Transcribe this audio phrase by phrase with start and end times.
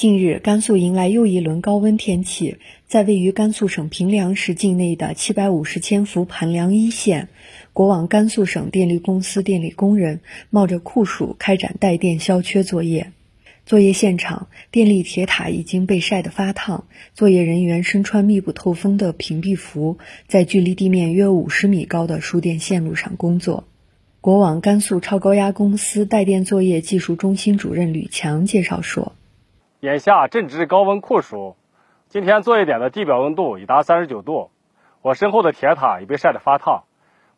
[0.00, 2.56] 近日，甘肃迎来又一轮高温天气，
[2.86, 7.28] 在位于甘肃省平凉市境内的七百五十千伏盘梁一线，
[7.74, 13.12] 国网甘肃省电力公司电力工人冒着酷暑开展带电消缺作业。
[13.66, 23.64] 作业现场，电力铁塔已经被晒得发烫，作业人员身穿密不透风的屏蔽服，在距离地面约五十米高的输电线路上工作。
[24.22, 29.12] 国网甘肃超高压公司带电作业技术中心主任吕强介绍说。
[29.80, 31.56] 眼下正值高温酷暑，
[32.10, 34.50] 今天作业点的地表温度已达三十九度，
[35.00, 36.84] 我身后的铁塔已被晒得发烫。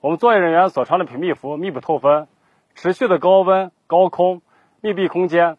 [0.00, 2.26] 我们作业人员所穿的屏蔽服密不透风，
[2.74, 4.42] 持续的高温、高空、
[4.80, 5.56] 密闭空间，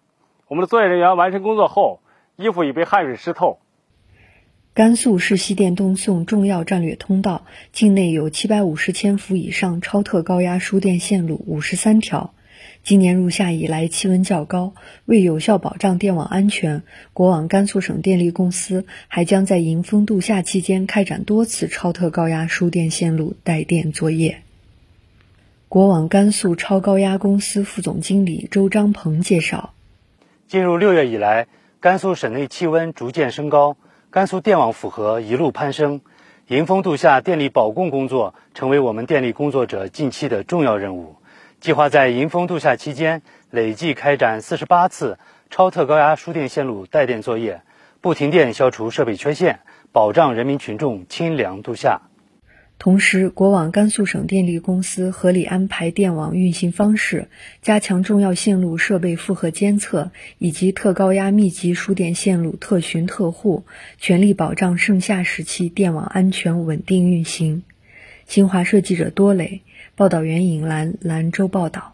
[0.50, 2.02] 我们的作业人员完成工作后，
[2.36, 3.60] 衣服已被汗水湿透。
[4.74, 12.34] 甘肃是西电东送重要战略通道，境内有七百五十千伏以上超特高压输电线路五十三条。
[12.84, 14.74] 今年入夏以来，气温较高，
[15.06, 24.42] 为有效保障电网安全，国网甘肃省电力公司还将在迎风度夏期间开展多次超特高压输电线路带电作业。
[25.70, 29.74] 国网甘肃超高压公司副总经理周张鹏介绍：
[30.48, 31.48] 进入六月以来，
[31.80, 33.76] 甘肃省内气温逐渐升高，
[34.12, 36.02] 甘肃电网负荷一路攀升，
[36.48, 41.16] 迎风度夏电力保供工作成为我们电力工作者近期的重要任务。
[41.64, 45.18] 计划在迎峰度夏期间累计开展四十八次
[45.50, 47.62] 超特高压输电线路带电作业，
[48.02, 49.62] 不停电消除设备缺陷，
[49.94, 52.02] 保障人民群众清凉度夏。
[52.78, 57.30] 同时，国网甘肃省电力公司合理安排电网运行方式，
[57.62, 63.64] 加强重要线路设备负荷监测以及特高压密集输电线路特巡特护，
[63.98, 67.64] 全力保障盛夏时期电网安全稳定运行。
[68.34, 69.62] 新华社记者多磊。
[69.96, 71.93] 报道员尹兰兰州报道。